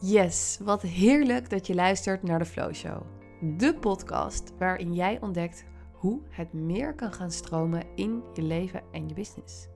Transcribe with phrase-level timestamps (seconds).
[0.00, 3.02] Yes, wat heerlijk dat je luistert naar de Flow Show.
[3.56, 9.08] De podcast waarin jij ontdekt hoe het meer kan gaan stromen in je leven en
[9.08, 9.68] je business.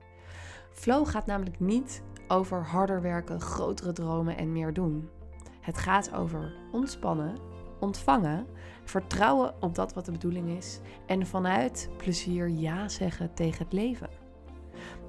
[0.73, 5.09] Flow gaat namelijk niet over harder werken, grotere dromen en meer doen.
[5.61, 7.37] Het gaat over ontspannen,
[7.79, 8.47] ontvangen,
[8.83, 14.22] vertrouwen op dat wat de bedoeling is en vanuit plezier ja zeggen tegen het leven.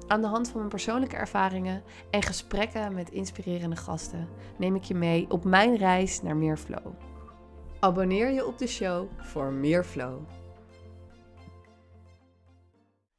[0.06, 4.28] Aan de hand van mijn persoonlijke ervaringen en gesprekken met inspirerende gasten
[4.58, 6.92] neem ik je mee op mijn reis naar meer flow.
[7.80, 10.22] Abonneer je op de show voor meer flow.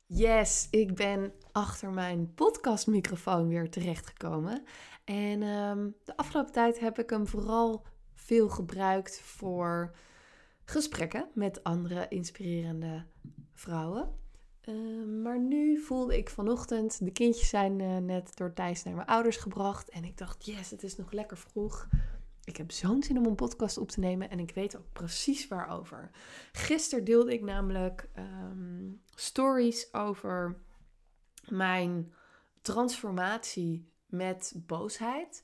[0.05, 4.63] Yes, ik ben achter mijn podcastmicrofoon weer terechtgekomen.
[5.03, 9.95] En um, de afgelopen tijd heb ik hem vooral veel gebruikt voor
[10.65, 13.05] gesprekken met andere inspirerende
[13.53, 14.24] vrouwen.
[14.65, 19.07] Ehm, maar nu voelde ik vanochtend, de kindjes zijn uh, net door Thijs naar mijn
[19.07, 19.89] ouders gebracht.
[19.89, 21.87] En ik dacht, yes, het is nog lekker vroeg.
[22.43, 25.47] Ik heb zo'n zin om een podcast op te nemen en ik weet ook precies
[25.47, 26.09] waarover.
[26.51, 30.57] Gisteren deelde ik namelijk um, stories over
[31.47, 32.13] mijn
[32.61, 35.43] transformatie met boosheid.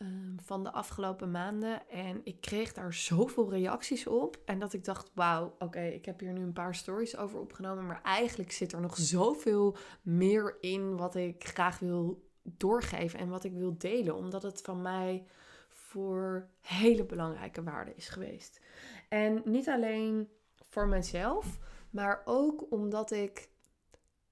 [0.00, 1.88] Ehm, van de afgelopen maanden.
[1.88, 4.38] En ik kreeg daar zoveel reacties op.
[4.44, 7.86] En dat ik dacht, wauw, oké, ik heb hier nu een paar stories over opgenomen.
[7.86, 13.44] Maar eigenlijk zit er nog zoveel meer in wat ik graag wil doorgeven en wat
[13.44, 14.16] ik wil delen.
[14.16, 15.26] Omdat het van mij
[15.68, 18.60] voor hele belangrijke waarden is geweest.
[19.08, 20.28] En niet alleen
[20.68, 21.58] voor mezelf,
[21.90, 23.48] maar ook omdat ik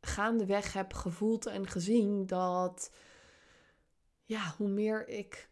[0.01, 2.93] gaandeweg heb gevoeld en gezien dat
[4.25, 5.48] ja, hoe meer ik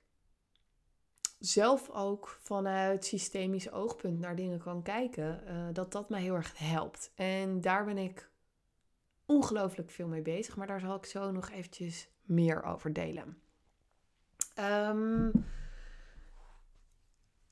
[1.47, 6.59] zelf ook vanuit systemisch oogpunt naar dingen kan kijken, uh, dat dat mij heel erg
[6.59, 7.13] helpt.
[7.15, 8.31] En daar ben ik
[9.27, 13.39] ongelooflijk veel mee bezig, maar daar zal ik zo nog eventjes meer over delen.
[14.59, 15.31] Um,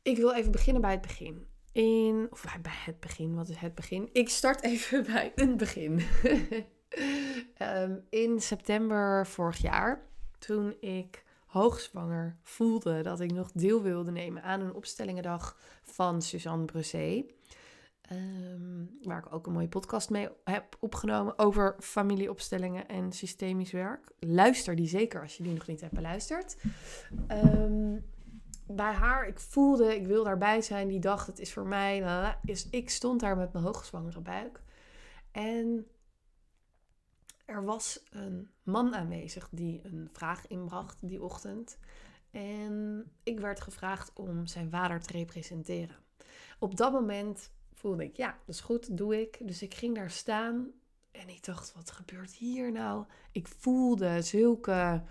[0.03, 1.47] ik wil even beginnen bij het begin.
[1.73, 4.09] In, of bij het begin, wat is het begin?
[4.13, 6.03] Ik start even bij het begin.
[7.59, 10.07] um, in september vorig jaar,
[10.39, 11.24] toen ik
[11.55, 17.25] hoogzwanger voelde dat ik nog deel wilde nemen aan een opstellingendag van Suzanne Brusset.
[18.13, 24.13] Um, waar ik ook een mooie podcast mee heb opgenomen over familieopstellingen en systemisch werk.
[24.19, 26.57] Luister die zeker als je die nog niet hebt beluisterd.
[27.29, 28.05] Um,
[28.67, 30.89] bij haar, ik voelde, ik wil daarbij zijn.
[30.89, 32.05] Die dag, het is voor mij.
[32.45, 34.63] Is, ik stond daar met mijn hoogzwangere buik.
[35.33, 35.87] En
[37.45, 41.79] er was een man aanwezig die een vraag inbracht die ochtend.
[42.31, 45.97] En ik werd gevraagd om zijn vader te representeren.
[46.59, 49.39] Op dat moment voelde ik, ja, dat is goed, doe ik.
[49.41, 50.71] Dus ik ging daar staan
[51.11, 53.05] en ik dacht, wat gebeurt hier nou?
[53.33, 55.03] Ik voelde zulke,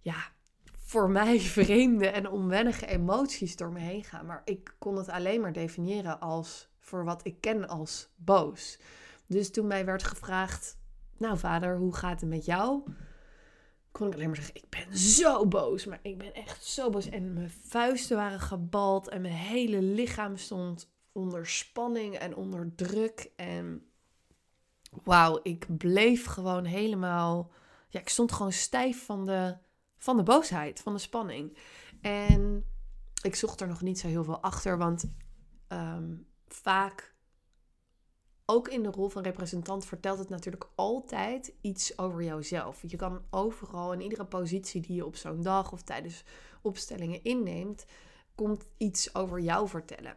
[0.00, 0.32] ja,
[0.72, 4.26] voor mij vreemde en onwennige emoties door me heen gaan.
[4.26, 8.78] Maar ik kon het alleen maar definiëren als voor wat ik ken als boos.
[9.26, 10.76] Dus toen mij werd gevraagd
[11.18, 12.82] nou vader, hoe gaat het met jou?
[13.90, 15.84] Kon ik alleen maar zeggen, ik ben zo boos.
[15.84, 17.08] Maar ik ben echt zo boos.
[17.08, 23.30] En mijn vuisten waren gebald en mijn hele lichaam stond onder spanning en onder druk.
[23.36, 23.90] En
[25.04, 27.50] wauw, ik bleef gewoon helemaal...
[27.88, 29.56] Ja, ik stond gewoon stijf van de,
[29.96, 31.58] van de boosheid, van de spanning.
[32.00, 32.64] En
[33.22, 35.12] ik zocht er nog niet zo heel veel achter, want
[35.68, 37.15] um, vaak
[38.46, 42.82] ook in de rol van representant vertelt het natuurlijk altijd iets over jouzelf.
[42.86, 46.24] Je kan overal in iedere positie die je op zo'n dag of tijdens
[46.62, 47.86] opstellingen inneemt,
[48.34, 50.14] komt iets over jou vertellen.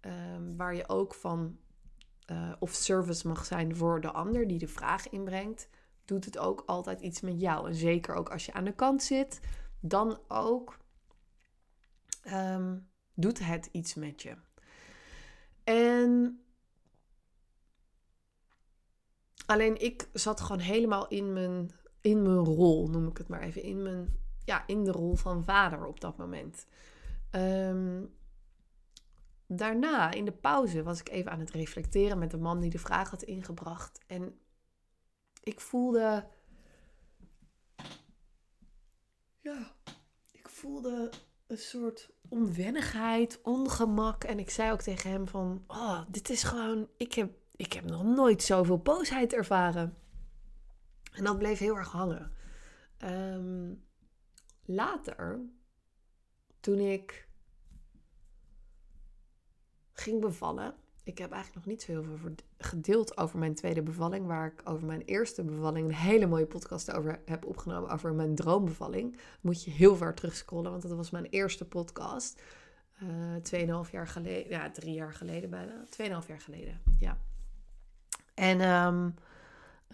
[0.00, 1.58] Um, waar je ook van
[2.30, 5.68] uh, of service mag zijn voor de ander die de vraag inbrengt,
[6.04, 7.68] doet het ook altijd iets met jou.
[7.68, 9.40] En zeker ook als je aan de kant zit,
[9.80, 10.78] dan ook
[12.32, 14.36] um, doet het iets met je.
[15.64, 16.43] En
[19.46, 23.62] Alleen ik zat gewoon helemaal in mijn, in mijn rol, noem ik het maar even.
[23.62, 26.66] In, mijn, ja, in de rol van vader op dat moment.
[27.30, 28.14] Um,
[29.46, 32.78] daarna, in de pauze, was ik even aan het reflecteren met de man die de
[32.78, 34.00] vraag had ingebracht.
[34.06, 34.38] En
[35.42, 36.26] ik voelde.
[39.40, 39.74] Ja,
[40.32, 41.10] ik voelde
[41.46, 44.24] een soort onwennigheid, ongemak.
[44.24, 47.84] En ik zei ook tegen hem van, oh, dit is gewoon, ik heb ik heb
[47.84, 49.96] nog nooit zoveel boosheid ervaren.
[51.12, 52.32] En dat bleef heel erg hangen.
[53.04, 53.84] Um,
[54.64, 55.40] later,
[56.60, 57.28] toen ik
[59.92, 60.74] ging bevallen
[61.04, 64.26] ik heb eigenlijk nog niet zo heel veel gedeeld over mijn tweede bevalling.
[64.26, 67.90] Waar ik over mijn eerste bevalling een hele mooie podcast over heb opgenomen.
[67.90, 69.18] Over mijn droombevalling.
[69.40, 72.42] Moet je heel ver terugscrollen, want dat was mijn eerste podcast.
[73.02, 74.50] Uh, tweeënhalf jaar geleden.
[74.50, 75.84] Ja, drie jaar geleden bijna.
[75.88, 77.18] Tweeënhalf jaar geleden, ja.
[78.34, 79.14] En um,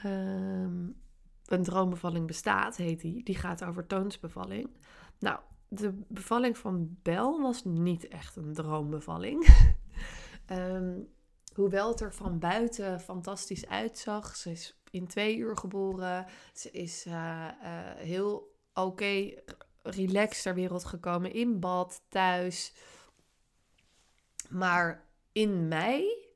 [0.05, 0.97] um,
[1.47, 3.23] een droombevalling bestaat, heet die.
[3.23, 4.71] Die gaat over toonsbevalling.
[5.19, 5.39] Nou,
[5.69, 9.49] de bevalling van Bel was niet echt een droombevalling.
[10.51, 11.09] um,
[11.55, 14.37] hoewel het er van buiten fantastisch uitzag.
[14.37, 16.27] Ze is in twee uur geboren.
[16.53, 19.35] Ze is uh, uh, heel oké,
[19.83, 21.33] relaxed ter wereld gekomen.
[21.33, 22.75] In bad, thuis.
[24.49, 26.27] Maar in mij,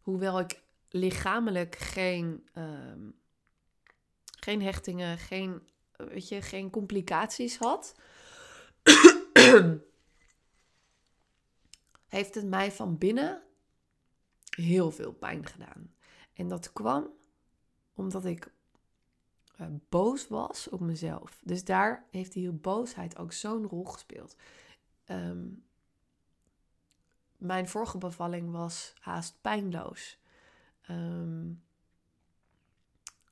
[0.00, 0.64] hoewel ik
[0.96, 3.14] lichamelijk geen, um,
[4.22, 5.62] geen hechtingen, geen,
[5.96, 7.94] weet je, geen complicaties had,
[12.08, 13.42] heeft het mij van binnen
[14.50, 15.94] heel veel pijn gedaan.
[16.34, 17.10] En dat kwam
[17.94, 18.52] omdat ik
[19.60, 21.40] uh, boos was op mezelf.
[21.44, 24.36] Dus daar heeft die boosheid ook zo'n rol gespeeld.
[25.06, 25.64] Um,
[27.36, 30.18] mijn vorige bevalling was haast pijnloos.
[30.90, 31.62] Um,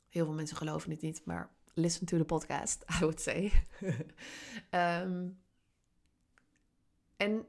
[0.09, 3.53] heel veel mensen geloven het niet, maar listen to the podcast, I would say.
[4.71, 5.39] um,
[7.17, 7.47] en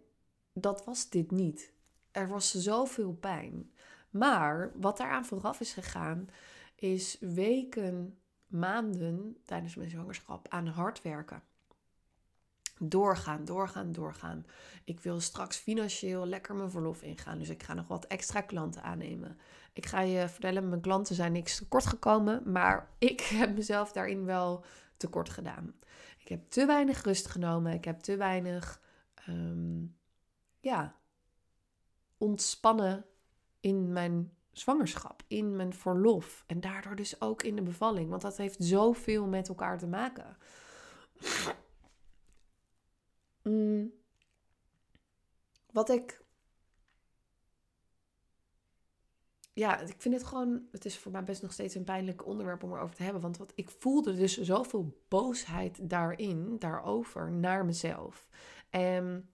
[0.54, 1.72] dat was dit niet.
[2.12, 3.72] Er was zoveel pijn.
[4.10, 6.30] Maar wat daaraan vooraf is gegaan,
[6.76, 8.18] is weken,
[8.48, 11.44] maanden tijdens mijn zwangerschap aan hard werken.
[12.80, 14.46] Doorgaan, doorgaan, doorgaan.
[14.84, 17.38] Ik wil straks financieel lekker mijn verlof ingaan.
[17.38, 19.38] Dus ik ga nog wat extra klanten aannemen.
[19.74, 22.52] Ik ga je vertellen, mijn klanten zijn niks tekort gekomen.
[22.52, 24.64] Maar ik heb mezelf daarin wel
[24.98, 25.74] tekort gedaan.
[26.18, 27.74] Ik heb te weinig rust genomen.
[27.74, 28.82] Ik heb te weinig
[29.30, 29.98] um,
[30.60, 30.96] ja,
[32.18, 33.06] ontspannen
[33.60, 36.44] in mijn zwangerschap, in mijn verlof.
[36.48, 38.10] En daardoor dus ook in de bevalling.
[38.10, 40.38] Want dat heeft zoveel met elkaar te maken.
[43.50, 43.94] Mm.
[45.72, 46.24] Wat ik.
[49.54, 50.68] Ja, ik vind het gewoon.
[50.72, 53.22] Het is voor mij best nog steeds een pijnlijk onderwerp om erover te hebben.
[53.22, 58.28] Want wat, ik voelde dus zoveel boosheid daarin, daarover, naar mezelf.
[58.70, 59.30] En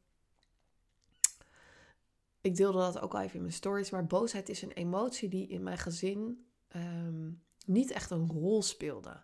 [2.42, 3.90] ik deelde dat ook al even in mijn stories.
[3.90, 9.24] Maar boosheid is een emotie die in mijn gezin um, niet echt een rol speelde.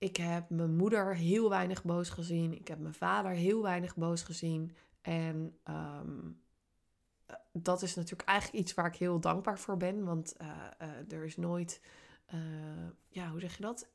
[0.00, 2.52] Ik heb mijn moeder heel weinig boos gezien.
[2.52, 4.76] Ik heb mijn vader heel weinig boos gezien.
[5.00, 6.40] En um,
[7.52, 10.04] dat is natuurlijk eigenlijk iets waar ik heel dankbaar voor ben.
[10.04, 10.48] Want uh,
[10.82, 11.80] uh, er is nooit,
[12.34, 12.40] uh,
[13.08, 13.88] ja, hoe zeg je dat?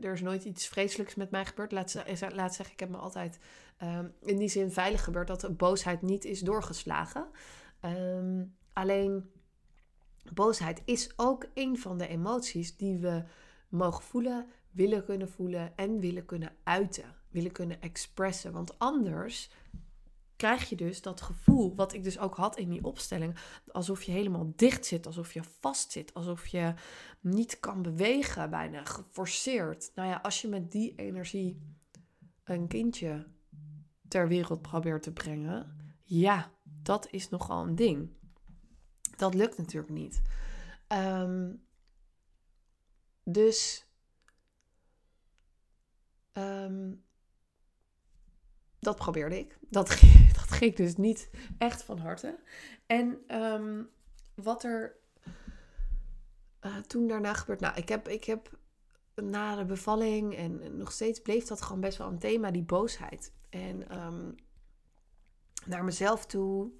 [0.00, 1.72] Er is nooit iets vreselijks met mij gebeurd.
[1.72, 1.94] Laat,
[2.34, 3.38] laat zeggen, ik heb me altijd
[3.82, 7.26] um, in die zin veilig gebeurd dat de boosheid niet is doorgeslagen.
[7.80, 9.30] Um, alleen
[10.32, 13.24] boosheid is ook een van de emoties die we
[13.68, 18.52] mogen voelen, willen kunnen voelen en willen kunnen uiten, willen kunnen expressen.
[18.52, 19.50] Want anders
[20.36, 23.36] krijg je dus dat gevoel, wat ik dus ook had in die opstelling,
[23.72, 26.74] alsof je helemaal dicht zit, alsof je vast zit, alsof je
[27.20, 29.92] niet kan bewegen, bijna geforceerd.
[29.94, 31.76] Nou ja, als je met die energie
[32.44, 33.26] een kindje
[34.08, 38.10] ter wereld probeert te brengen, ja, dat is nogal een ding.
[39.16, 40.22] Dat lukt natuurlijk niet.
[40.88, 41.62] Um,
[43.24, 43.83] dus
[46.38, 47.04] um,
[48.78, 49.58] dat probeerde ik.
[49.68, 49.88] Dat,
[50.38, 52.38] dat ging dus niet echt van harte.
[52.86, 53.90] En um,
[54.34, 54.96] wat er
[56.60, 57.60] uh, toen daarna gebeurt.
[57.60, 58.58] Nou, ik heb, ik heb
[59.14, 63.32] na de bevalling en nog steeds bleef dat gewoon best wel een thema, die boosheid.
[63.50, 64.34] En um,
[65.66, 66.70] naar mezelf toe.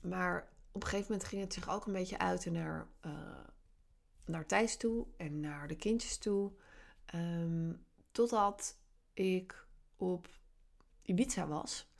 [0.00, 3.12] Maar op een gegeven moment ging het zich ook een beetje uit naar, uh,
[4.24, 6.52] naar Thijs toe en naar de kindjes toe.
[8.12, 8.78] Totdat
[9.12, 9.66] ik
[9.96, 10.28] op
[11.02, 11.90] Ibiza was.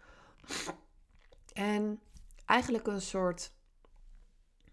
[1.53, 2.01] En
[2.45, 3.53] eigenlijk een soort.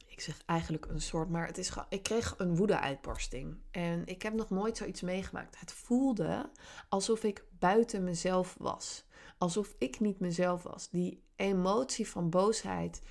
[0.05, 3.57] Ik zeg eigenlijk een soort, maar het is ik kreeg een woede-uitbarsting.
[3.71, 5.59] En ik heb nog nooit zoiets meegemaakt.
[5.59, 6.51] Het voelde
[6.89, 9.03] alsof ik buiten mezelf was.
[9.37, 10.89] Alsof ik niet mezelf was.
[10.89, 13.01] Die emotie van boosheid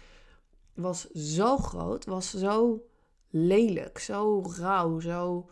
[0.75, 2.87] was zo groot, was zo
[3.31, 5.51] lelijk, zo rauw, zo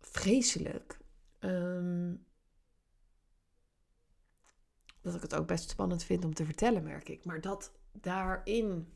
[0.00, 0.97] vreselijk.
[1.40, 2.26] Um,
[5.00, 7.24] dat ik het ook best spannend vind om te vertellen, merk ik.
[7.24, 8.92] Maar dat daarin.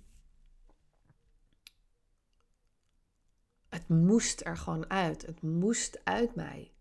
[3.69, 5.27] Het moest er gewoon uit.
[5.27, 6.73] Het moest uit mij.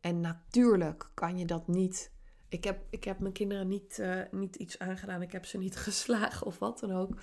[0.00, 2.12] En natuurlijk kan je dat niet.
[2.48, 5.22] Ik heb, ik heb mijn kinderen niet, uh, niet iets aangedaan.
[5.22, 7.20] Ik heb ze niet geslagen of wat dan ook.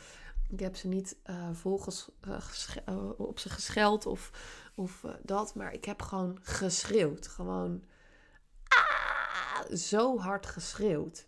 [0.49, 2.09] Ik heb ze niet uh, volgens,
[3.17, 4.31] op ze gescheld of,
[4.77, 7.27] of dat, maar ik heb gewoon geschreeuwd.
[7.27, 7.84] Gewoon
[8.67, 11.27] ah, zo hard geschreeuwd.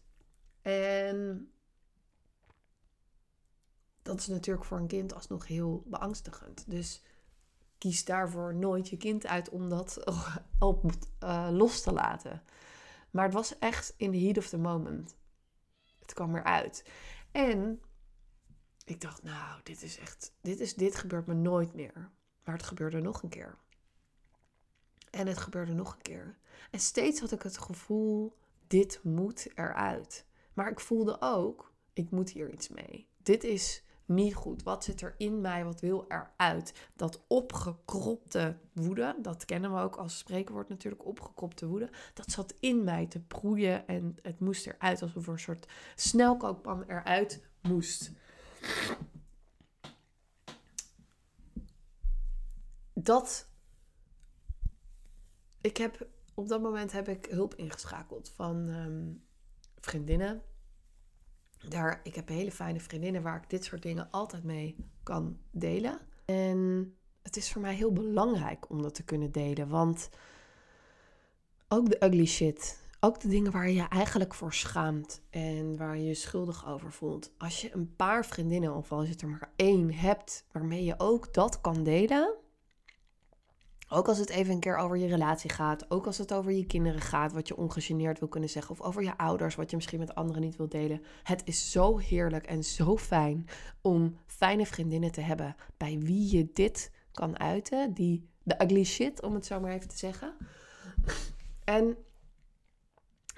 [0.62, 1.52] En
[4.02, 6.70] dat is natuurlijk voor een kind alsnog heel beangstigend.
[6.72, 7.04] Dus
[7.78, 10.04] kies daarvoor nooit je kind uit om dat
[10.60, 10.92] op,
[11.24, 12.44] uh, los te laten.
[13.12, 15.18] Maar het was echt in the heat of the moment.
[16.00, 16.90] Het kwam eruit.
[17.32, 17.82] En
[18.86, 22.12] ik dacht, nou, dit is echt, dit, is, dit gebeurt me nooit meer.
[22.50, 23.58] Maar het gebeurde nog een keer.
[25.10, 26.38] En het gebeurde nog een keer.
[26.72, 28.38] En steeds had ik het gevoel,
[28.68, 30.26] dit moet eruit.
[30.54, 33.08] Maar ik voelde ook, ik moet hier iets mee.
[33.18, 34.64] Dit is niet goed?
[34.64, 35.66] Wat zit er in mij?
[35.66, 36.90] Wat wil eruit?
[36.96, 42.84] Dat opgekropte woede, dat kennen we ook als spreekwoord natuurlijk, opgekropte woede, dat zat in
[42.84, 48.12] mij te broeien en het moest eruit, alsof er een soort snelkookpan eruit moest.
[53.04, 53.48] Dat.
[55.62, 59.12] Ik heb op dat moment heb ik hulp ingeschakeld van ehm,
[59.80, 60.44] vriendinnen
[61.68, 66.00] daar, ik heb hele fijne vriendinnen waar ik dit soort dingen altijd mee kan delen.
[66.26, 69.68] En het is voor mij heel belangrijk om dat te kunnen delen.
[69.68, 70.10] Want
[71.68, 75.98] ook de ugly shit, ook de dingen waar je je eigenlijk voor schaamt en waar
[75.98, 77.32] je je schuldig over voelt.
[77.38, 81.34] Als je een paar vriendinnen, of als je er maar één hebt, waarmee je ook
[81.34, 82.36] dat kan delen,
[83.90, 85.92] ook als het even een keer over je relatie gaat.
[85.92, 88.72] Ook als het over je kinderen gaat, wat je ongegeneerd wil kunnen zeggen.
[88.72, 91.02] Of over je ouders, wat je misschien met anderen niet wil delen.
[91.24, 93.48] Het is zo heerlijk en zo fijn
[93.82, 97.94] om fijne vriendinnen te hebben bij wie je dit kan uiten.
[97.94, 100.34] Die, de ugly shit, om het zo maar even te zeggen.
[101.64, 101.98] En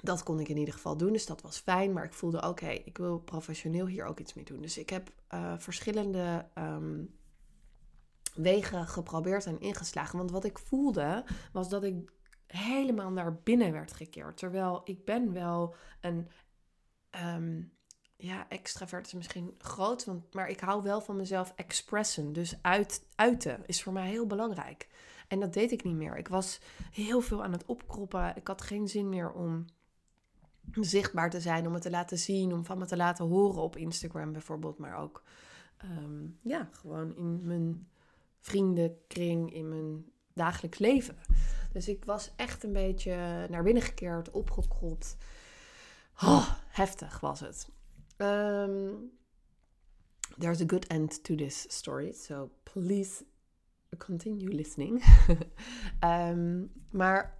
[0.00, 1.92] dat kon ik in ieder geval doen, dus dat was fijn.
[1.92, 4.60] Maar ik voelde, oké, ik wil professioneel hier ook iets mee doen.
[4.60, 6.46] Dus ik heb uh, verschillende...
[6.58, 7.20] Um,
[8.34, 10.18] wegen geprobeerd en ingeslagen.
[10.18, 12.12] Want wat ik voelde was dat ik
[12.46, 14.36] helemaal naar binnen werd gekeerd.
[14.36, 16.28] Terwijl ik ben wel een.
[17.24, 17.72] Um,
[18.16, 22.32] ja, extravert is misschien groot, want, maar ik hou wel van mezelf expressen.
[22.32, 24.88] Dus uit, uiten is voor mij heel belangrijk.
[25.28, 26.16] En dat deed ik niet meer.
[26.16, 26.60] Ik was
[26.92, 28.36] heel veel aan het opkroppen.
[28.36, 29.64] Ik had geen zin meer om
[30.70, 33.76] zichtbaar te zijn, om het te laten zien, om van me te laten horen op
[33.76, 34.78] Instagram bijvoorbeeld.
[34.78, 35.22] Maar ook
[35.76, 37.88] ehm, ja, gewoon in mijn
[38.42, 41.16] vriendenkring, in mijn dagelijks leven.
[41.72, 45.16] Dus ik was echt een beetje naar binnen gekeerd, opgekropt.
[46.22, 47.68] Oh, heftig was het.
[48.16, 49.10] Um,
[50.38, 53.24] there's a good end to this story, so please
[53.98, 55.04] continue listening.
[56.04, 57.38] um, maar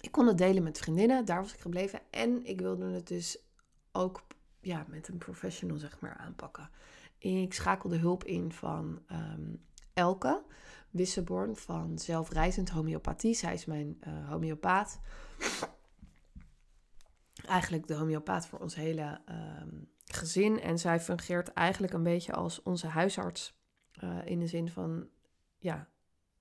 [0.00, 2.00] ik kon het delen met vriendinnen, daar was ik gebleven.
[2.10, 3.38] En ik wilde het dus
[3.92, 4.22] ook
[4.60, 6.70] ja, met een professional zeg maar aanpakken.
[7.20, 10.42] Ik schakelde hulp in van um, Elke
[10.90, 13.34] Wisseborn van Zelfreizend Homeopathie.
[13.34, 15.00] Zij is mijn uh, homeopaat.
[17.46, 19.20] Eigenlijk de homeopaat voor ons hele
[19.60, 20.60] um, gezin.
[20.60, 23.58] En zij fungeert eigenlijk een beetje als onze huisarts.
[24.04, 25.08] Uh, in de zin van,
[25.58, 25.88] ja,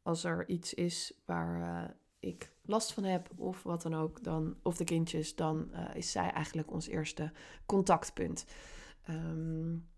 [0.01, 4.57] als er iets is waar uh, ik last van heb of wat dan ook, dan,
[4.63, 7.31] of de kindjes, dan is zij eigenlijk ons eerste
[7.65, 8.45] contactpunt.
[9.09, 9.89] Um,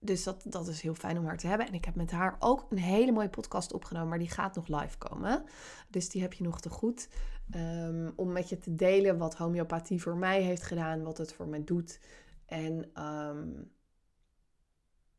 [0.00, 1.66] dus dat, dat is heel fijn om haar te hebben.
[1.66, 4.68] En ik heb met haar ook een hele mooie podcast opgenomen, maar die gaat nog
[4.68, 5.44] live komen.
[5.88, 7.08] Dus die heb je nog te goed.
[7.54, 11.48] Um, om met je te delen wat homeopathie voor mij heeft gedaan, wat het voor
[11.48, 12.00] mij doet.
[12.46, 13.70] En um,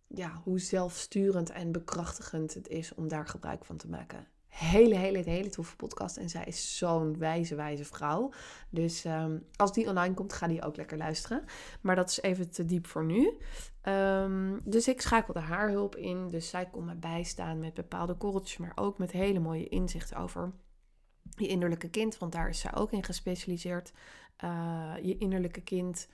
[0.08, 5.18] ja, hoe zelfsturend en bekrachtigend het is om daar gebruik van te maken hele, hele,
[5.18, 6.18] hele toffe podcast.
[6.18, 8.32] En zij is zo'n wijze, wijze vrouw.
[8.70, 11.44] Dus ehm, als die online komt, ga die ook lekker luisteren.
[11.82, 13.38] Maar dat is even te diep voor nu.
[13.84, 16.28] Um, dus ik schakelde haar hulp in.
[16.28, 20.52] Dus zij kon me bijstaan met bepaalde korreltjes, maar ook met hele mooie inzichten over
[21.36, 22.18] je innerlijke kind.
[22.18, 23.92] Want daar is zij ook in gespecialiseerd.
[24.44, 26.08] Uh, je innerlijke kind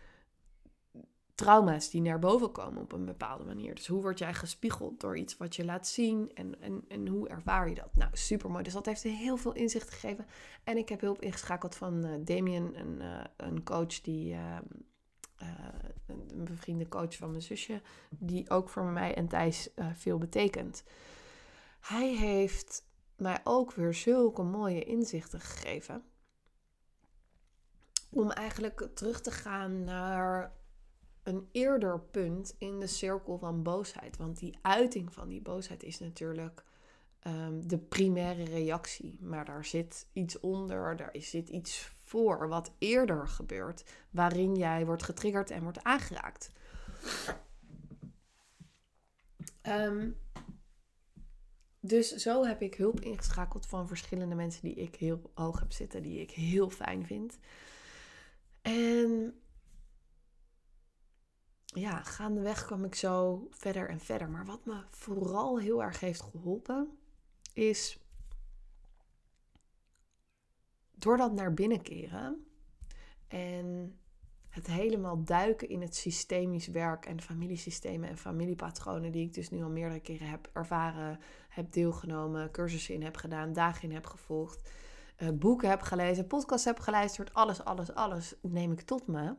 [1.37, 3.75] trauma's die naar boven komen op een bepaalde manier.
[3.75, 7.27] Dus hoe word jij gespiegeld door iets wat je laat zien en, en, en hoe
[7.27, 7.95] ervaar je dat?
[7.95, 8.63] Nou, super mooi.
[8.63, 10.25] Dus dat heeft heel veel inzicht gegeven.
[10.63, 14.33] En ik heb hulp ingeschakeld van uh, Damien, een, uh, een coach die.
[14.33, 14.57] Uh,
[16.07, 20.83] een bevriende coach van mijn zusje, die ook voor mij en Thijs veel betekent.
[21.79, 26.03] Hij heeft mij ook weer zulke mooie inzichten gegeven.
[28.09, 30.51] Om eigenlijk terug te gaan naar
[31.27, 34.17] een eerder punt in de cirkel van boosheid.
[34.17, 36.63] Want die uiting van die boosheid is natuurlijk
[37.27, 39.17] um, de primaire reactie.
[39.21, 45.03] Maar daar zit iets onder, daar zit iets voor wat eerder gebeurt, waarin jij wordt
[45.03, 46.51] getriggerd en wordt aangeraakt.
[49.61, 50.09] Ehm,
[51.79, 56.01] dus zo heb ik hulp ingeschakeld van verschillende mensen die ik heel hoog heb zitten,
[56.01, 57.37] die ik heel fijn vind.
[58.61, 59.41] En
[61.79, 64.29] ja, gaandeweg kwam ik zo verder en verder.
[64.29, 66.97] Maar wat me vooral heel erg heeft geholpen,
[67.53, 67.99] is
[70.91, 72.45] door dat naar binnen keren
[73.27, 73.97] en
[74.49, 79.63] het helemaal duiken in het systemisch werk en familiesystemen en familiepatronen die ik dus nu
[79.63, 81.19] al meerdere keren heb ervaren,
[81.49, 84.69] heb deelgenomen, cursussen in heb gedaan, dagen in heb gevolgd,
[85.17, 89.35] uh, boeken heb gelezen, podcasts heb geluisterd, alles, alles, alles neem ik tot me.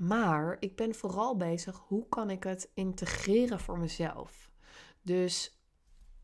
[0.00, 4.50] Maar ik ben vooral bezig, hoe kan ik het integreren voor mezelf?
[5.02, 5.60] Dus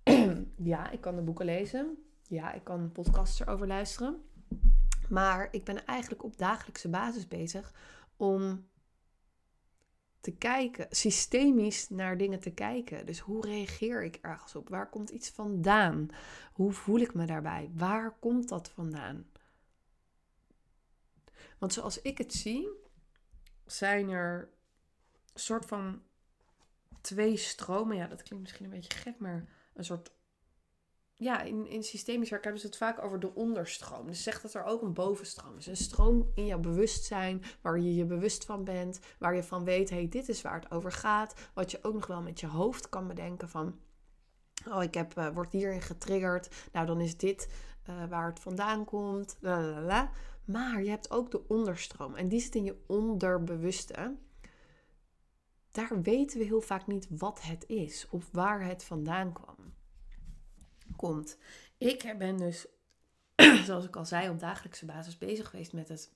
[0.73, 2.05] ja, ik kan de boeken lezen.
[2.23, 4.23] Ja, ik kan podcasts erover luisteren.
[5.09, 7.75] Maar ik ben eigenlijk op dagelijkse basis bezig
[8.17, 8.67] om
[10.21, 13.07] te kijken, systemisch naar dingen te kijken.
[13.07, 14.69] Dus hoe reageer ik ergens op?
[14.69, 16.09] Waar komt iets vandaan?
[16.53, 17.71] Hoe voel ik me daarbij?
[17.75, 19.27] Waar komt dat vandaan?
[21.59, 22.85] Want zoals ik het zie,
[23.67, 24.49] zijn er
[25.33, 26.03] een soort van
[27.01, 27.97] twee stromen.
[27.97, 29.45] Ja, dat klinkt misschien een beetje gek, maar
[29.75, 30.15] een soort.
[31.19, 34.07] Ja, in, in systemisch werk hebben ze het vaak over de onderstroom.
[34.07, 35.67] Dus zegt dat er ook een bovenstroom is.
[35.67, 39.91] Een stroom in jouw bewustzijn, waar je je bewust van bent, waar je van weet,
[39.91, 41.35] hey, dit is waar het over gaat.
[41.55, 43.81] Wat je ook nog wel met je hoofd kan bedenken van,
[44.69, 46.49] oh, ik heb, uh, word hierin getriggerd.
[46.73, 47.49] Nou, dan is dit
[47.89, 49.37] uh, waar het vandaan komt.
[49.41, 50.11] Lalalala.
[50.47, 54.17] Maar je hebt ook de onderstroom en die zit in je onderbewuste.
[55.71, 59.75] Daar weten we heel vaak niet wat het is of waar het vandaan kwam.
[60.97, 61.39] Komt.
[61.79, 62.67] Ik ben dus,
[63.67, 66.13] zoals ik al zei, op dagelijkse basis bezig geweest met het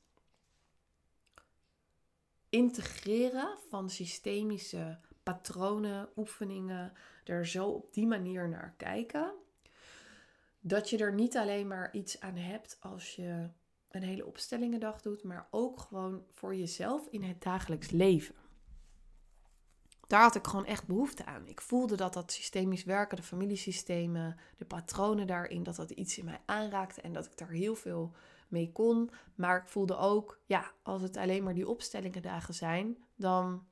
[2.49, 6.93] integreren van systemische patronen, oefeningen,
[7.25, 9.33] er zo op die manier naar kijken.
[10.61, 13.49] Dat je er niet alleen maar iets aan hebt als je
[13.91, 18.35] een hele opstellingendag doet, maar ook gewoon voor jezelf in het dagelijks leven.
[20.07, 21.47] Daar had ik gewoon echt behoefte aan.
[21.47, 26.25] Ik voelde dat dat systemisch werken, de familiesystemen, de patronen daarin, dat dat iets in
[26.25, 28.15] mij aanraakte en dat ik daar heel veel
[28.49, 29.11] mee kon.
[29.35, 33.67] Maar ik voelde ook, ja, als het alleen maar die opstellingendagen zijn, dan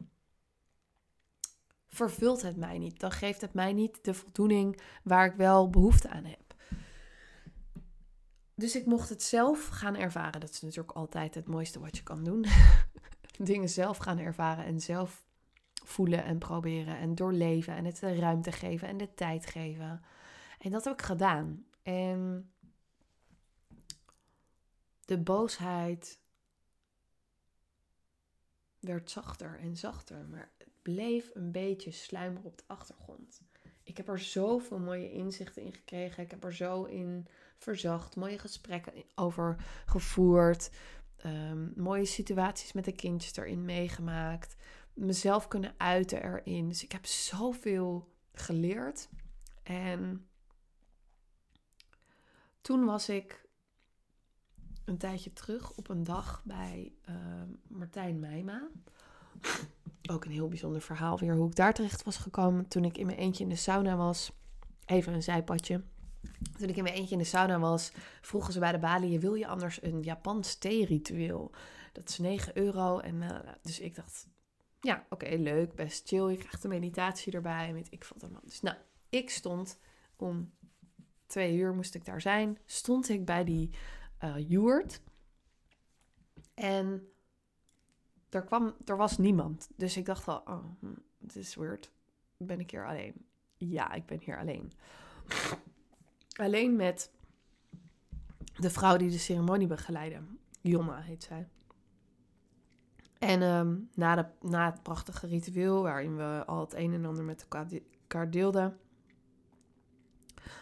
[1.88, 3.00] vervult het mij niet.
[3.00, 6.47] Dan geeft het mij niet de voldoening waar ik wel behoefte aan heb.
[8.58, 10.40] Dus ik mocht het zelf gaan ervaren.
[10.40, 12.44] Dat is natuurlijk altijd het mooiste wat je kan doen.
[13.38, 15.26] Dingen zelf gaan ervaren en zelf
[15.84, 20.02] voelen en proberen en doorleven en het de ruimte geven en de tijd geven.
[20.58, 21.66] En dat heb ik gedaan.
[21.82, 22.50] En
[25.04, 26.20] de boosheid
[28.80, 33.40] werd zachter en zachter, maar het bleef een beetje sluimeren op de achtergrond.
[33.82, 36.22] Ik heb er zoveel mooie inzichten in gekregen.
[36.22, 37.26] Ik heb er zo in
[37.58, 40.70] verzacht, mooie gesprekken over gevoerd,
[41.24, 44.56] um, mooie situaties met de kindjes erin meegemaakt,
[44.94, 46.68] mezelf kunnen uiten erin.
[46.68, 49.08] Dus ik heb zoveel geleerd.
[49.62, 50.26] En
[52.60, 53.46] toen was ik
[54.84, 57.14] een tijdje terug op een dag bij uh,
[57.68, 58.68] Martijn Meijma.
[60.10, 63.06] Ook een heel bijzonder verhaal weer hoe ik daar terecht was gekomen toen ik in
[63.06, 64.32] mijn eentje in de sauna was.
[64.84, 65.82] Even een zijpadje.
[66.58, 69.34] Toen ik in mijn eentje in de sauna was, vroegen ze bij de balie: wil
[69.34, 71.52] je anders een Japans thee-ritueel?
[71.92, 72.98] Dat is 9 euro.
[72.98, 74.28] En uh, dus ik dacht,
[74.80, 76.30] ja, oké, leuk, best chill.
[76.30, 77.72] Je krijgt een meditatie erbij.
[77.72, 78.42] Weet ik vond allemaal.
[78.44, 78.76] Dus nou,
[79.08, 79.78] ik stond
[80.16, 80.52] om
[81.26, 82.58] twee uur moest ik daar zijn.
[82.64, 83.70] Stond ik bij die
[84.24, 84.84] uh,
[86.54, 87.08] En
[88.28, 89.68] er, kwam, er was niemand.
[89.76, 91.90] Dus ik dacht wel, oh, hm, het is weird.
[92.36, 93.26] Ben ik hier alleen?
[93.56, 94.72] Ja, ik ben hier alleen
[96.38, 97.10] alleen met
[98.56, 100.20] de vrouw die de ceremonie begeleidde.
[100.60, 101.48] Jonna heet zij.
[103.18, 107.24] En ehm, na, de, na het prachtige ritueel, waarin we al het een en ander
[107.24, 108.78] met elkaar deelden,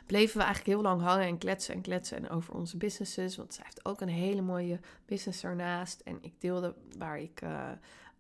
[0.07, 3.37] bleven we eigenlijk heel lang hangen en kletsen en kletsen en over onze businesses.
[3.37, 6.01] Want zij heeft ook een hele mooie business ernaast.
[6.01, 7.71] En ik deelde waar ik uh,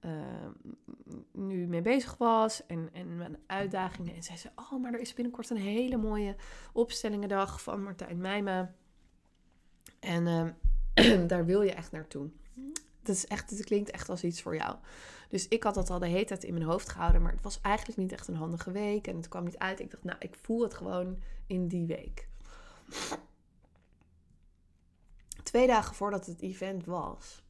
[0.07, 0.73] uh,
[1.33, 4.15] nu mee bezig was en, en mijn uitdagingen.
[4.15, 6.37] En zei ze, oh, maar er is binnenkort een hele mooie
[6.73, 8.75] opstellingendag van Martijn Meijma.
[10.01, 10.27] En
[10.97, 12.31] uh, daar wil je echt naartoe.
[13.03, 14.77] Dat, is echt, het klinkt echt als iets voor jou.
[15.29, 17.61] Dus ik had dat al de hele tijd in mijn hoofd gehouden, maar het was
[17.61, 19.07] eigenlijk niet echt een handige week.
[19.07, 19.81] En het kwam niet uit.
[19.81, 22.29] Ik dacht, nou, ik voel het gewoon in die week.
[25.43, 27.43] Twee dagen voordat het event was,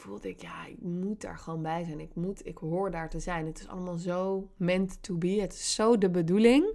[0.00, 2.00] voelde ik, ja, ik moet daar gewoon bij zijn.
[2.00, 3.46] Ik moet, ik hoor daar te zijn.
[3.46, 5.40] Het is allemaal zo meant to be.
[5.40, 6.74] Het is zo de bedoeling.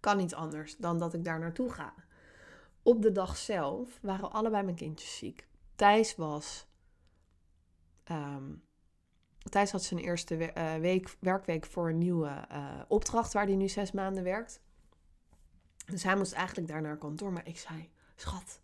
[0.00, 1.94] Kan niet anders dan dat ik daar naartoe ga.
[2.82, 5.46] Op de dag zelf waren allebei mijn kindjes ziek.
[5.74, 6.66] Thijs was.
[8.10, 8.62] Um,
[9.50, 13.68] Thijs had zijn eerste uh, week, werkweek voor een nieuwe uh, opdracht waar hij nu
[13.68, 14.60] zes maanden werkt.
[15.86, 17.32] Dus hij moest eigenlijk daar naar kantoor.
[17.32, 18.60] Maar ik zei: Schat,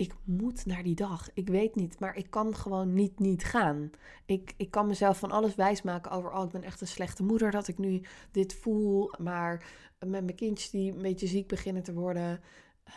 [0.00, 1.28] ik moet naar die dag.
[1.34, 3.90] Ik weet niet, maar ik kan gewoon niet niet gaan.
[4.26, 7.50] Ik, ik kan mezelf van alles wijsmaken over, oh, ik ben echt een slechte moeder
[7.50, 9.12] dat ik nu dit voel.
[9.18, 9.64] Maar
[9.98, 12.40] met mijn kindjes die een beetje ziek beginnen te worden,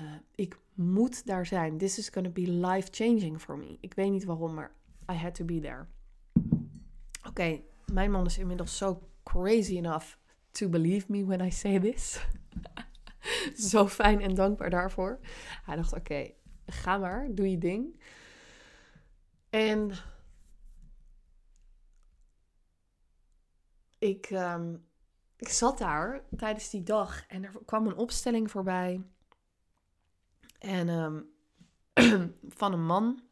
[0.01, 1.77] uh, ik moet daar zijn.
[1.77, 3.77] This is gonna be life changing for me.
[3.79, 4.71] Ik weet niet waarom, maar
[5.11, 5.85] I had to be there.
[7.27, 10.05] Oké, mijn man is inmiddels zo crazy enough
[10.51, 12.25] to believe me when I say this.
[13.71, 15.19] zo fijn en dankbaar daarvoor.
[15.63, 16.31] Hij dacht, oké,
[16.65, 17.99] ga maar, doe je ding.
[19.49, 19.91] En
[23.99, 24.87] ik, um,
[25.37, 29.01] ik zat daar tijdens die dag en er kwam een opstelling voorbij.
[30.59, 31.31] En um,
[32.59, 33.23] van een man.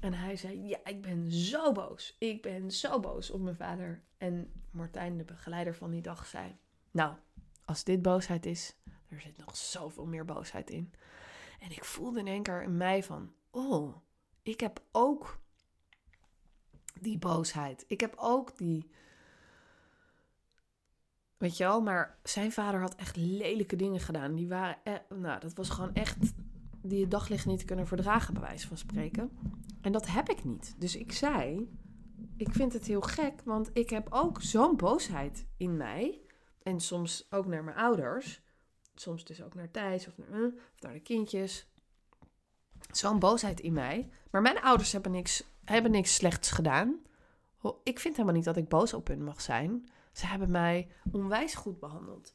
[0.00, 2.16] En hij zei: Ja, ik ben zo boos.
[2.18, 4.02] Ik ben zo boos op mijn vader.
[4.16, 6.56] En Martijn, de begeleider van die dag, zei:
[6.90, 7.14] Nou,
[7.64, 8.76] als dit boosheid is,
[9.08, 10.92] er zit nog zoveel meer boosheid in.
[11.58, 13.96] En ik voelde in één keer in mij van, oh,
[14.42, 15.38] ik heb ook
[17.00, 17.84] die boosheid.
[17.86, 18.90] Ik heb ook die,
[21.36, 24.34] weet je wel, maar zijn vader had echt lelijke dingen gedaan.
[24.34, 26.16] Die waren, e- nou, dat was gewoon echt
[26.82, 29.30] die het daglicht niet kunnen verdragen, bij wijze van spreken.
[29.80, 30.74] En dat heb ik niet.
[30.78, 31.70] Dus ik zei,
[32.36, 36.20] ik vind het heel gek, want ik heb ook zo'n boosheid in mij.
[36.62, 38.42] En soms ook naar mijn ouders
[39.00, 41.66] soms dus ook naar Thijs of naar, of naar de kindjes.
[42.90, 44.08] Zo'n boosheid in mij.
[44.30, 47.02] Maar mijn ouders hebben niks, hebben niks slechts gedaan.
[47.82, 49.88] Ik vind helemaal niet dat ik boos op hun mag zijn.
[50.12, 52.32] Ze hebben mij onwijs goed behandeld.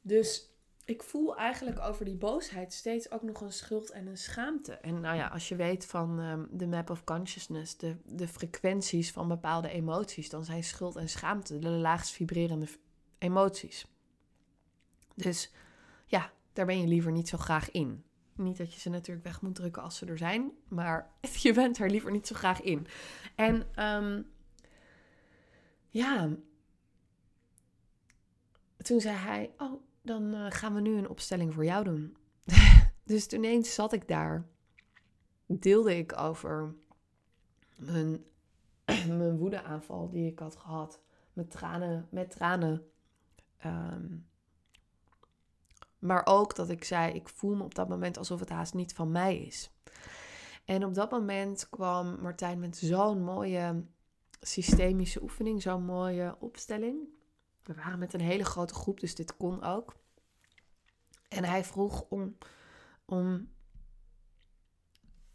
[0.00, 0.50] Dus
[0.84, 4.72] ik voel eigenlijk over die boosheid steeds ook nog een schuld en een schaamte.
[4.72, 9.12] En nou ja, als je weet van um, de map of consciousness, de, de frequenties
[9.12, 12.68] van bepaalde emoties, dan zijn schuld en schaamte de laagst vibrerende
[13.18, 13.86] emoties.
[15.18, 15.52] Dus
[16.06, 18.04] ja, daar ben je liever niet zo graag in.
[18.34, 21.10] Niet dat je ze natuurlijk weg moet drukken als ze er zijn, maar
[21.42, 22.86] je bent er liever niet zo graag in.
[23.34, 24.26] En um,
[25.88, 26.28] ja,
[28.76, 32.16] toen zei hij: Oh, dan uh, gaan we nu een opstelling voor jou doen.
[33.04, 34.46] dus toen ineens zat ik daar,
[35.46, 36.74] deelde ik over
[37.76, 38.24] mijn,
[39.18, 41.00] mijn woedeaanval die ik had gehad.
[41.32, 42.90] Met tranen, met tranen.
[43.66, 44.26] Um,
[45.98, 48.92] maar ook dat ik zei, ik voel me op dat moment alsof het haast niet
[48.92, 49.70] van mij is.
[50.64, 53.84] En op dat moment kwam Martijn met zo'n mooie
[54.40, 57.08] systemische oefening, zo'n mooie opstelling.
[57.62, 59.96] We waren met een hele grote groep, dus dit kon ook.
[61.28, 62.36] En hij vroeg om,
[63.04, 63.48] om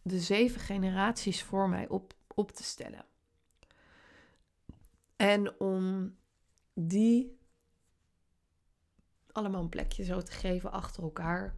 [0.02, 3.06] de zeven generaties voor mij op, op te stellen.
[5.16, 6.16] En om
[6.74, 7.38] die
[9.34, 11.56] allemaal een plekje zo te geven achter elkaar.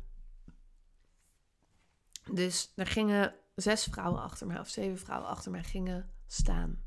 [2.31, 6.83] Dus er gingen zes vrouwen achter mij, of zeven vrouwen achter mij gingen staan.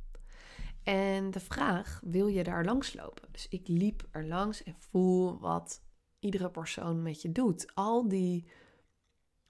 [0.83, 3.29] En de vraag, wil je daar langs lopen?
[3.33, 5.83] Dus ik liep er langs en voel wat
[6.18, 7.74] iedere persoon met je doet.
[7.74, 8.51] Al die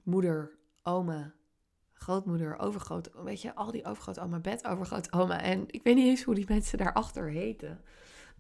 [0.03, 1.35] moeder, oma,
[1.93, 5.41] grootmoeder, overgroot, weet je, al die overgrootoma, bed, overgrootoma.
[5.41, 7.85] En ik weet niet eens hoe die mensen daarachter heten.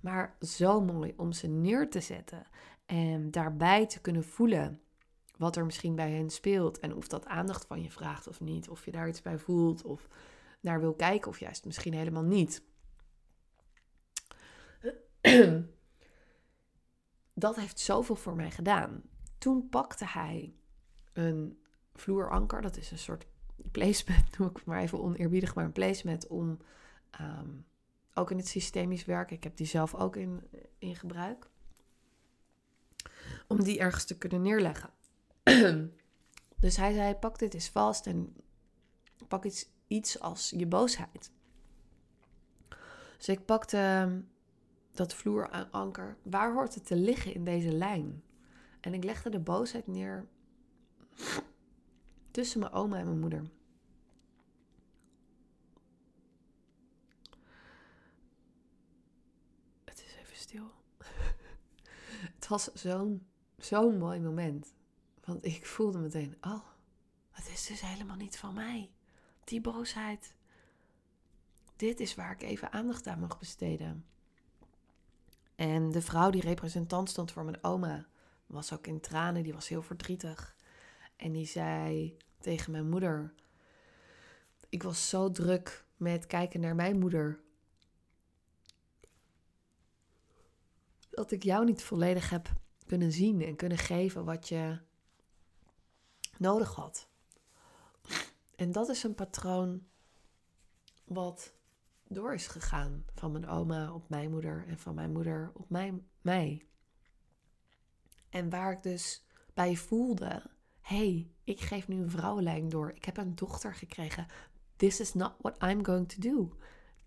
[0.01, 2.47] Maar zo mooi om ze neer te zetten
[2.89, 4.81] en daarbij te kunnen voelen
[5.37, 6.79] wat er misschien bij hen speelt.
[6.79, 8.69] En of dat aandacht van je vraagt of niet.
[8.69, 10.09] Of je daar iets bij voelt of
[10.61, 12.63] naar wil kijken of juist misschien helemaal niet.
[17.35, 19.03] Dat heeft zoveel voor mij gedaan.
[19.39, 20.55] Toen pakte hij
[21.13, 21.63] een
[21.95, 22.63] vloeranker.
[22.63, 23.27] Dat is een soort
[23.71, 26.59] placement, noem ik maar even oneerbiedig, maar een placement om
[27.11, 27.51] ehm,
[28.15, 29.37] ook in het systemisch werken.
[29.37, 30.49] Ik heb die zelf ook in,
[30.79, 31.51] in gebruik
[33.49, 34.91] om die ergens te kunnen neerleggen.
[36.61, 38.37] dus hij zei: pak dit eens vast en
[39.29, 41.31] pak iets, iets als je boosheid.
[43.17, 44.21] Dus ik pakte ehm,
[44.91, 46.17] dat vloeranker.
[46.23, 48.23] Waar hoort het te liggen in deze lijn?
[48.81, 50.29] En ik legde de boosheid neer
[52.31, 53.43] tussen mijn oma en mijn moeder.
[59.85, 60.71] Het is even stil.
[62.37, 63.27] het was zo'n
[63.59, 64.75] zo'n mooi moment.
[65.25, 66.65] Want ik voelde meteen, oh,
[67.31, 68.91] het is dus helemaal niet van mij.
[69.45, 70.35] die boosheid.
[71.77, 74.05] Dit is waar ik even aandacht aan mag besteden.
[75.55, 78.07] En de vrouw die representant stond voor mijn oma,
[78.47, 80.57] was ook in tranen, die was heel verdrietig.
[81.17, 83.35] En die zei tegen mijn moeder:
[84.69, 87.41] Ik was zo druk met kijken naar mijn moeder.
[91.11, 92.53] Dat ik jou niet volledig heb
[92.89, 94.79] kunnen zien en kunnen geven wat je
[96.39, 97.09] nodig had.
[98.57, 99.87] En dat is een patroon
[101.05, 101.53] wat
[102.09, 106.09] door is gegaan van mijn oma op mijn moeder en van mijn moeder op mijn,
[106.21, 106.67] mij.
[108.29, 109.25] En waar ik dus
[109.55, 110.43] bij voelde:
[110.81, 112.91] hey, ik geef nu een vrouwenlijn door.
[112.91, 114.27] Ik heb een dochter gekregen.
[114.77, 116.57] This is not what I'm going to do.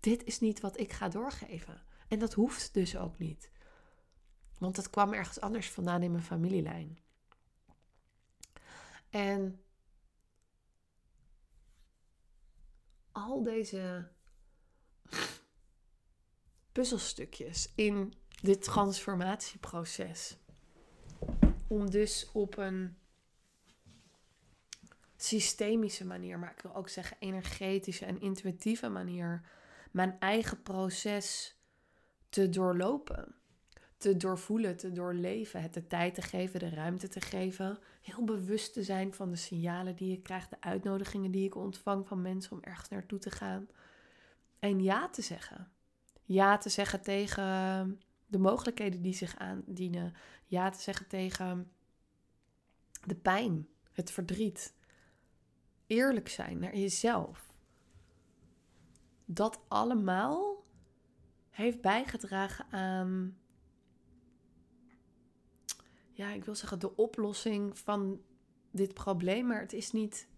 [0.00, 1.82] Dit is niet wat ik ga doorgeven.
[2.08, 3.51] En dat hoeft dus ook niet.
[4.62, 6.98] Want het kwam ergens anders vandaan in mijn familielijn.
[9.10, 9.62] En
[13.12, 14.08] al deze
[16.72, 20.36] puzzelstukjes in dit transformatieproces.
[21.66, 22.98] Om dus op een
[25.16, 29.48] systemische manier, maar ik wil ook zeggen energetische en intuïtieve manier,
[29.90, 31.56] mijn eigen proces
[32.28, 33.41] te doorlopen.
[34.02, 37.78] Te doorvoelen, te doorleven, het de tijd te geven, de ruimte te geven.
[38.00, 42.08] Heel bewust te zijn van de signalen die ik krijg, de uitnodigingen die ik ontvang
[42.08, 43.68] van mensen om ergens naartoe te gaan.
[44.58, 45.72] En ja te zeggen.
[46.22, 50.14] Ja te zeggen tegen de mogelijkheden die zich aandienen.
[50.46, 51.72] Ja te zeggen tegen
[53.06, 54.74] de pijn, het verdriet.
[55.86, 57.52] Eerlijk zijn naar jezelf.
[59.24, 60.64] Dat allemaal
[61.50, 63.36] heeft bijgedragen aan,
[66.12, 68.20] ja, ik wil zeggen de oplossing van
[68.70, 70.28] dit probleem, maar het is niet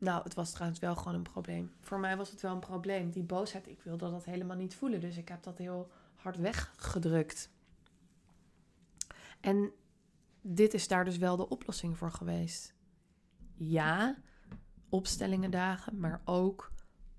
[0.00, 1.72] nou, het was trouwens wel gewoon een probleem.
[1.80, 3.10] Voor mij was het wel een probleem.
[3.10, 5.00] Die boosheid, ik wilde dat helemaal niet voelen.
[5.00, 7.50] Dus ik heb dat heel hard weggedrukt.
[9.40, 9.72] En
[10.40, 12.74] dit is daar dus wel de oplossing voor geweest.
[13.56, 14.16] Ja,
[14.88, 16.72] opstellingen dagen, maar ook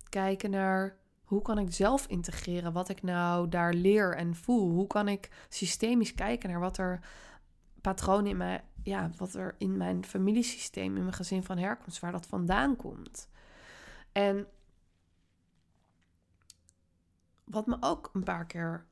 [0.09, 0.97] kijken naar
[1.31, 4.69] hoe kan ik zelf integreren wat ik nou daar leer en voel.
[4.71, 6.99] Hoe kan ik systemisch kijken naar wat er
[7.81, 12.11] patronen in mij ja, wat er in mijn familiesysteem, in mijn gezin van herkomst, waar
[12.11, 13.29] dat vandaan komt.
[14.11, 14.47] En
[17.43, 18.85] wat me ook een paar keer,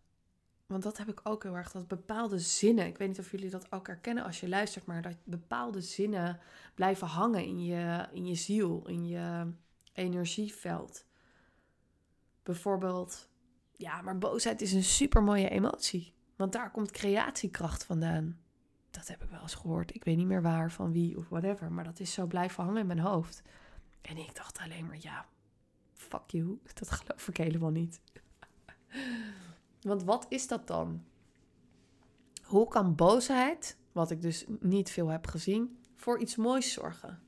[0.65, 3.49] want dat heb ik ook heel erg, dat bepaalde zinnen, ik weet niet of jullie
[3.49, 6.39] dat ook herkennen als je luistert, maar dat bepaalde zinnen
[6.75, 9.51] blijven hangen in je, in je ziel, in je
[9.93, 11.07] energieveld.
[12.43, 13.29] Bijvoorbeeld,
[13.71, 18.39] ja, maar boosheid is een super mooie emotie, want daar komt creatiekracht vandaan
[18.91, 19.95] dat heb ik wel eens gehoord.
[19.95, 21.71] Ik weet niet meer waar, van wie of whatever.
[21.71, 23.41] Maar dat is zo blijven hangen in mijn hoofd.
[24.01, 25.25] En ik dacht alleen maar, ja,
[25.93, 26.59] fuck you.
[26.79, 28.01] Dat geloof ik helemaal niet.
[29.81, 31.03] Want wat is dat dan?
[32.43, 37.21] Hoe kan boosheid, wat ik dus niet veel heb gezien, voor iets moois zorgen?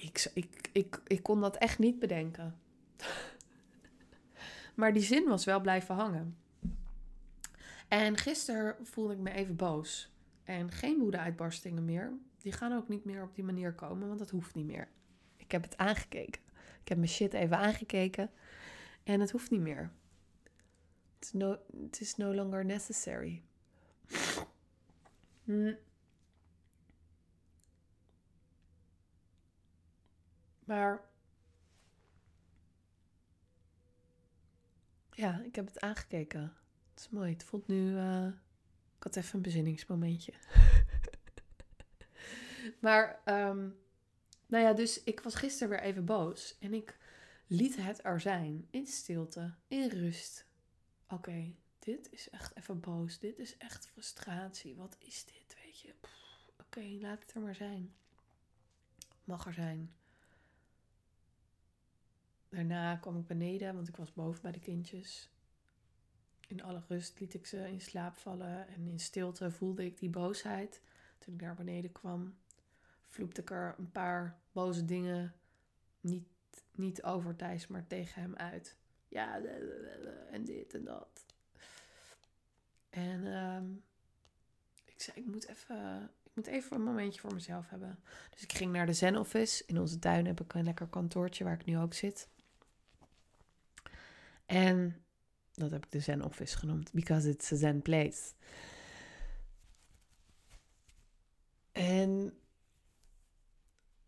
[0.00, 0.30] Ik,
[0.72, 2.54] ik, ik, kon dat echt niet bedenken.
[4.74, 6.36] Maar die zin was wel blijven hangen.
[7.88, 10.10] En gisteren voelde ik me even boos.
[10.44, 12.12] En geen woede-uitbarstingen meer.
[12.42, 14.88] Die gaan ook niet meer op die manier komen, want dat hoeft niet meer.
[15.36, 16.42] Ik heb het aangekeken.
[16.82, 18.30] Ik heb mijn shit even aangekeken.
[19.02, 19.90] En het hoeft niet meer.
[21.14, 21.56] Het is no,
[21.98, 23.42] is no longer necessary.
[25.44, 25.72] Hm.
[30.70, 31.08] Maar
[35.12, 36.56] Ja, ik heb het aangekeken.
[36.90, 37.32] Het is mooi.
[37.32, 37.92] Het voelt nu.
[37.92, 38.26] Uh,
[38.96, 40.32] ik had even een bezinningsmomentje.
[42.86, 43.78] maar, um,
[44.46, 46.56] nou ja, dus ik was gisteren weer even boos.
[46.58, 46.98] En ik
[47.46, 48.66] liet het er zijn.
[48.70, 50.46] In stilte, in rust.
[51.08, 53.18] Oké, dit is echt even boos.
[53.18, 54.76] Dit is echt frustratie.
[54.76, 55.94] Wat is dit, weet je?
[56.60, 57.94] Oké, laat het er maar zijn.
[59.24, 59.94] Mag er zijn.
[62.50, 65.30] Daarna kwam ik beneden, want ik was boven bij de kindjes.
[66.46, 70.10] In alle rust liet ik ze in slaap vallen en in stilte voelde ik die
[70.10, 70.80] boosheid.
[71.18, 72.34] Toen ik naar beneden kwam,
[73.08, 75.34] vloepte ik er een paar boze dingen
[76.00, 76.28] niet,
[76.74, 78.76] niet over Thijs, maar tegen hem uit.
[79.08, 79.40] Ja,
[80.30, 81.24] en dit en dat.
[82.90, 83.60] En uh,
[84.84, 87.98] ik zei, ik moet even ik moet even een momentje voor mezelf hebben.
[88.30, 89.62] Dus ik ging naar de Zen Office.
[89.66, 92.28] In onze tuin heb ik een lekker kantoortje waar ik nu ook zit.
[94.50, 95.04] En
[95.52, 98.32] dat heb ik de Zen Office genoemd, because it's a Zen place.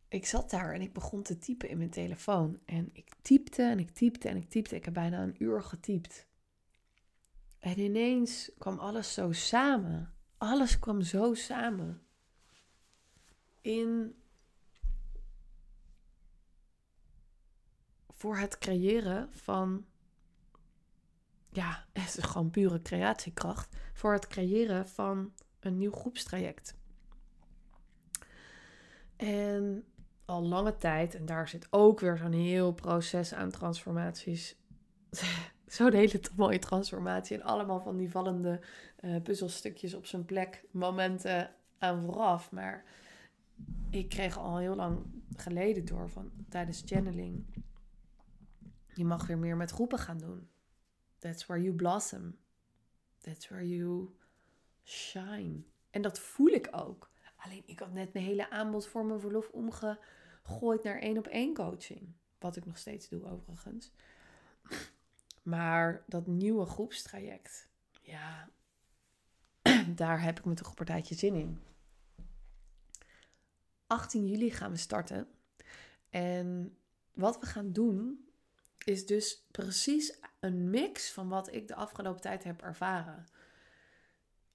[0.09, 2.61] ik zat daar en ik begon te typen in mijn telefoon.
[2.65, 4.77] En ik typte en ik typte en ik typte.
[4.77, 6.27] Ik heb bijna een uur getypt.
[7.59, 10.15] En ineens kwam alles zo samen.
[10.37, 12.03] Alles kwam zo samen.
[13.61, 14.15] In.
[18.09, 19.87] Voor het creëren van.
[21.53, 23.77] Ja, het is gewoon pure creatiekracht.
[23.93, 26.77] Voor het creëren van een nieuw groepstraject.
[29.17, 29.85] En
[30.25, 34.57] al lange tijd, en daar zit ook weer zo'n heel proces aan transformaties.
[35.67, 37.37] zo'n hele mooie transformatie.
[37.37, 38.61] En allemaal van die vallende
[39.01, 42.51] uh, puzzelstukjes op zijn plek, momenten aan vooraf.
[42.51, 42.85] Maar
[43.91, 44.99] ik kreeg al heel lang
[45.37, 47.65] geleden door van tijdens channeling.
[48.95, 50.51] Je mag weer meer met groepen gaan doen.
[51.23, 52.37] That's where you blossom.
[53.21, 54.09] That's where you
[54.85, 55.63] shine.
[55.91, 57.11] En dat voel ik ook.
[57.37, 61.55] Alleen ik had net mijn hele aanbod voor mijn verlof omgegooid naar één op één
[61.55, 62.13] coaching.
[62.39, 63.93] Wat ik nog steeds doe overigens.
[65.43, 67.69] Maar dat nieuwe groepstraject,
[68.01, 68.51] ja,
[69.95, 71.61] daar heb ik me toch een partijtje zin in.
[73.87, 75.29] 18 juli gaan we starten.
[76.11, 76.77] En
[77.13, 78.29] wat we gaan doen,
[78.85, 83.27] is dus precies een mix van wat ik de afgelopen tijd heb ervaren.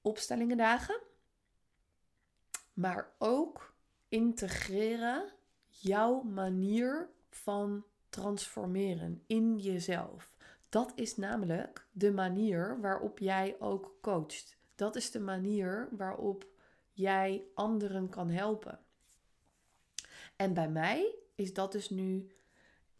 [0.02, 1.02] Opstellingendagen,
[2.73, 3.73] maar ook
[4.10, 5.34] integreren
[5.67, 10.36] jouw manier van transformeren in jezelf.
[10.69, 14.58] Dat is namelijk de manier waarop jij ook coacht.
[14.76, 16.47] Dat is de manier waarop
[16.91, 18.80] jij anderen kan helpen.
[20.36, 22.32] En bij mij is dat dus nu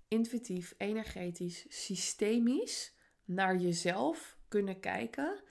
[0.08, 5.42] intuïtief, energetisch, systemisch naar jezelf kunnen kijken.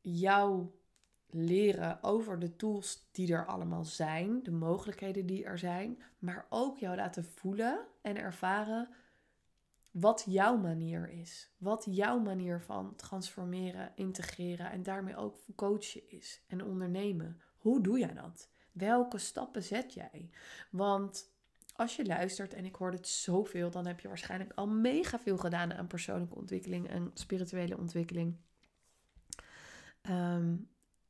[0.00, 0.74] Jouw
[1.30, 6.78] leren over de tools die er allemaal zijn, de mogelijkheden die er zijn, maar ook
[6.78, 8.88] jou laten voelen en ervaren
[9.90, 11.50] wat jouw manier is.
[11.58, 17.40] Wat jouw manier van transformeren, integreren en daarmee ook coachen is en ondernemen.
[17.56, 18.50] Hoe doe jij dat?
[18.72, 20.30] Welke stappen zet jij?
[20.70, 21.34] Want
[21.76, 25.36] als je luistert, en ik hoor het zoveel, dan heb je waarschijnlijk al mega veel
[25.36, 28.36] gedaan aan persoonlijke ontwikkeling en spirituele ontwikkeling.
[30.00, 30.56] Ehm,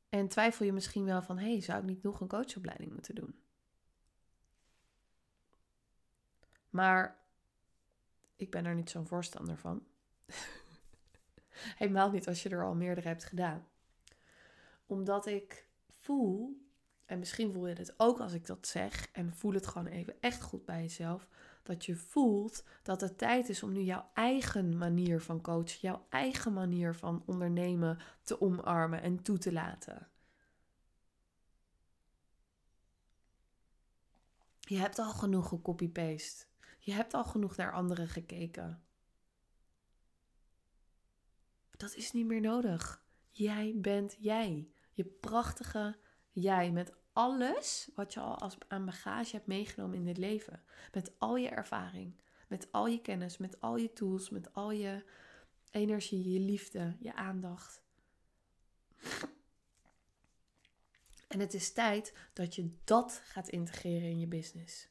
[0.09, 3.35] en twijfel je misschien wel van, hey, zou ik niet nog een coachopleiding moeten doen?
[6.69, 7.19] Maar
[8.35, 9.85] ik ben er niet zo'n voorstander van.
[11.77, 13.67] Helemaal niet als je er al meerdere hebt gedaan.
[14.85, 15.67] Omdat ik
[15.99, 16.66] voel,
[17.07, 20.21] en misschien voel je het ook als ik dat zeg, en voel het gewoon even
[20.21, 21.27] echt goed bij jezelf,
[21.63, 26.05] dat je voelt dat het tijd is om nu jouw eigen manier van coachen, jouw
[26.09, 30.07] eigen manier van ondernemen te omarmen en toe te laten.
[34.59, 36.45] Je hebt al genoeg gecopy-paste.
[36.79, 38.83] Je hebt al genoeg naar anderen gekeken.
[41.71, 43.03] Dat is niet meer nodig.
[43.31, 44.71] Jij bent jij.
[44.91, 45.97] Je prachtige
[46.41, 50.63] jij met alles wat je al als aan bagage hebt meegenomen in dit leven.
[50.93, 52.13] Met al je ervaring,
[52.47, 55.03] met al je kennis, met al je tools, met al je
[55.71, 57.81] energie, je liefde, je aandacht.
[61.27, 64.87] En het is tijd dat je dat gaat integreren in je business.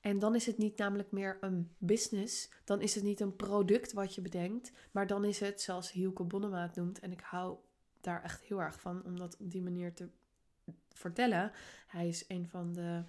[0.00, 2.50] En dan is het niet namelijk meer een business.
[2.64, 4.72] Dan is het niet een product wat je bedenkt.
[4.90, 6.98] Maar dan is het, zoals Hielke Bonnema het noemt.
[6.98, 7.58] En ik hou
[8.04, 10.08] daar echt heel erg van om dat op die manier te
[10.88, 11.52] vertellen.
[11.86, 13.04] Hij is een van de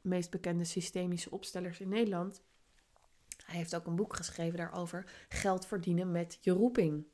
[0.00, 2.42] meest bekende systemische opstellers in Nederland.
[3.44, 5.26] Hij heeft ook een boek geschreven daarover.
[5.28, 7.06] Geld verdienen met je roeping.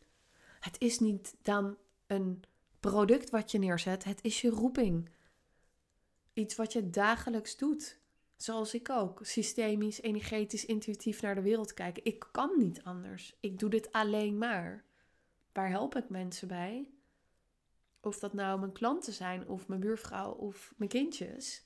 [0.61, 2.43] Het is niet dan een
[2.81, 4.05] product wat je neerzet.
[4.05, 5.09] Het is je roeping.
[6.33, 7.99] Iets wat je dagelijks doet.
[8.37, 9.21] Zoals ik ook.
[9.23, 12.05] Systemisch, energetisch, intuïtief naar de wereld kijken.
[12.05, 13.37] Ik kan niet anders.
[13.41, 14.85] Ik doe dit alleen maar.
[15.53, 16.89] Waar help ik mensen bij?
[18.07, 21.65] Of dat nou mijn klanten zijn, of mijn buurvrouw, of mijn kindjes.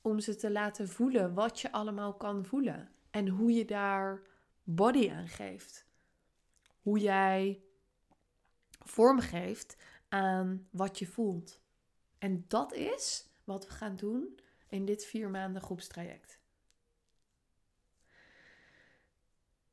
[0.00, 2.90] Om ze te laten voelen wat je allemaal kan voelen.
[3.10, 4.22] En hoe je daar
[4.62, 5.86] body aan geeft.
[6.82, 7.62] Hoe jij
[8.68, 9.76] vorm geeft
[10.08, 11.60] aan wat je voelt.
[12.18, 16.38] En dat is wat we gaan doen in dit vier maanden groepstraject.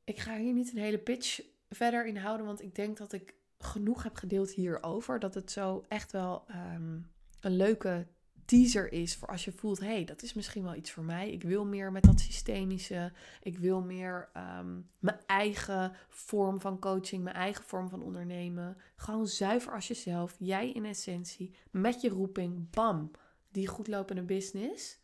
[0.04, 1.40] Ik ga hier niet een hele pitch
[1.70, 5.18] verder in houden, want ik denk dat ik genoeg heb gedeeld hierover.
[5.18, 6.98] Dat het zo echt wel ehm,
[7.40, 8.06] een leuke
[8.44, 11.30] teaser is voor als je voelt: hé, hey, dat is misschien wel iets voor mij.
[11.30, 13.12] Ik wil meer met dat systemische.
[13.42, 18.76] Ik wil meer ehm, mijn eigen vorm van coaching, mijn eigen vorm van ondernemen.
[18.96, 23.10] Gewoon zuiver als jezelf, jij in essentie, met je roeping, bam
[23.50, 24.98] die goedlopende business.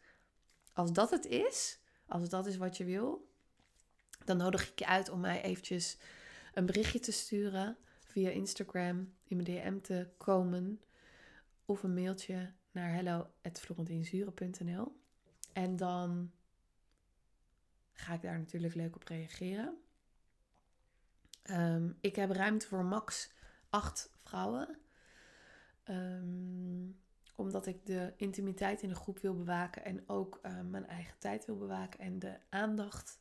[0.72, 3.28] Als dat het is, als dat is wat je wil,
[4.24, 5.98] dan nodig ik je uit om mij eventjes
[6.55, 7.76] een berichtje te sturen
[8.14, 10.80] via Instagram, in mijn DM te komen
[11.64, 15.00] of een mailtje naar hello@florentinzuren.nl.
[15.52, 16.32] En dan
[17.92, 19.78] ga ik daar natuurlijk leuk op reageren.
[21.42, 23.32] Ehm, ik heb ruimte voor max
[23.70, 24.78] acht vrouwen.
[25.84, 27.00] Um,
[27.34, 31.46] omdat ik de intimiteit in de groep wil bewaken en ook uh, mijn eigen tijd
[31.46, 33.20] wil bewaken en de aandacht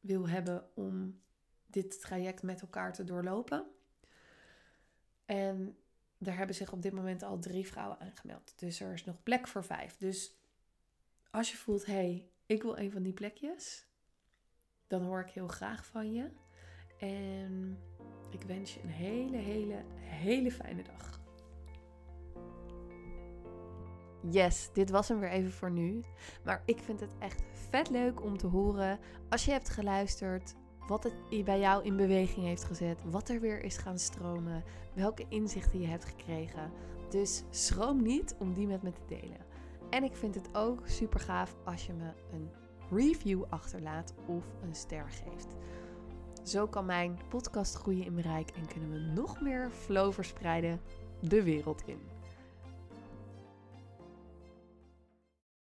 [0.00, 1.20] wil hebben om
[1.66, 3.74] dit traject met elkaar te doorlopen.
[5.24, 5.76] En
[6.18, 8.52] daar hebben zich op dit moment al drie vrouwen aangemeld.
[8.56, 9.96] Dus er is nog plek voor vijf.
[9.96, 10.34] Dus
[11.30, 13.86] als je voelt, hé, hey, ik wil een van die plekjes,
[14.86, 16.30] dan hoor ik heel graag van je.
[16.98, 17.78] En
[18.30, 21.22] ik wens je een hele, hele, hele fijne dag.
[24.30, 26.04] Yes, dit was hem weer even voor nu.
[26.44, 28.98] Maar ik vind het echt vet leuk om te horen
[29.28, 30.54] als je hebt geluisterd,
[30.86, 35.24] wat het bij jou in beweging heeft gezet, wat er weer is gaan stromen, welke
[35.28, 36.70] inzichten je hebt gekregen.
[37.10, 39.46] Dus schroom niet om die met me te delen.
[39.90, 42.50] En ik vind het ook super gaaf als je me een
[42.90, 45.56] review achterlaat of een ster geeft.
[46.42, 50.80] Zo kan mijn podcast groeien in bereik en kunnen we nog meer flow verspreiden
[51.20, 52.13] de wereld in.